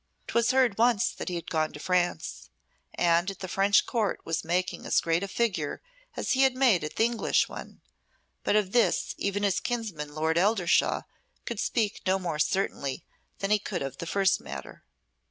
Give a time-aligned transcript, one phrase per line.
[0.25, 2.49] 'Twas heard once that he had gone to France,
[2.95, 5.79] and at the French Court was making as great a figure
[6.17, 7.81] as he had made at the English one,
[8.43, 11.03] but of this even his kinsman Lord Eldershawe
[11.45, 13.05] could speak no more certainly
[13.37, 14.83] than he could of the first matter.